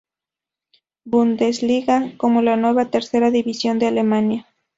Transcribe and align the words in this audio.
Bundesliga 1.05 2.13
como 2.17 2.41
la 2.41 2.57
nueva 2.57 2.85
tercera 2.89 3.29
división 3.29 3.77
de 3.77 3.85
Alemania. 3.85 4.47